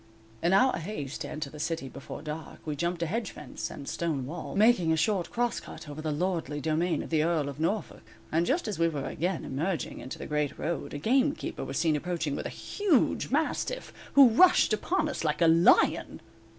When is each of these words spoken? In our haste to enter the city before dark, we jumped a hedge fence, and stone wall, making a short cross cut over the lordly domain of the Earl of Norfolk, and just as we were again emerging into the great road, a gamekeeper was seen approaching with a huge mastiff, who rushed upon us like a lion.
In 0.41 0.51
our 0.51 0.79
haste 0.79 1.21
to 1.21 1.29
enter 1.29 1.51
the 1.51 1.59
city 1.59 1.87
before 1.87 2.23
dark, 2.23 2.65
we 2.65 2.75
jumped 2.75 3.03
a 3.03 3.05
hedge 3.05 3.29
fence, 3.29 3.69
and 3.69 3.87
stone 3.87 4.25
wall, 4.25 4.55
making 4.55 4.91
a 4.91 4.97
short 4.97 5.29
cross 5.29 5.59
cut 5.59 5.87
over 5.87 6.01
the 6.01 6.11
lordly 6.11 6.59
domain 6.59 7.03
of 7.03 7.11
the 7.11 7.21
Earl 7.21 7.47
of 7.47 7.59
Norfolk, 7.59 8.01
and 8.31 8.47
just 8.47 8.67
as 8.67 8.79
we 8.79 8.87
were 8.87 9.05
again 9.05 9.45
emerging 9.45 9.99
into 9.99 10.17
the 10.17 10.25
great 10.25 10.57
road, 10.57 10.95
a 10.95 10.97
gamekeeper 10.97 11.63
was 11.63 11.77
seen 11.77 11.95
approaching 11.95 12.35
with 12.35 12.47
a 12.47 12.49
huge 12.49 13.29
mastiff, 13.29 13.93
who 14.13 14.29
rushed 14.29 14.73
upon 14.73 15.07
us 15.07 15.23
like 15.23 15.39
a 15.39 15.47
lion. 15.47 16.19